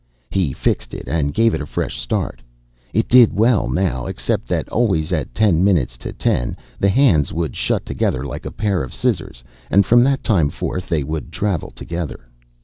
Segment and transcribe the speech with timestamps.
[0.31, 2.41] He fixed it, and gave it a fresh start.
[2.91, 7.55] It did well now, except that always at ten minutes to ten the hands would
[7.55, 11.69] shut together like a pair of scissors, and from that time forth they would travel
[11.69, 12.21] together.